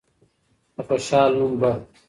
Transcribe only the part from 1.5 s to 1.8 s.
به